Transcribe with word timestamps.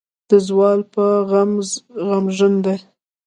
د 0.29 0.31
زوال 0.47 0.79
پۀ 0.93 1.05
غم 1.29 1.51
غمژن 2.07 2.53
دے۔ 2.63 2.75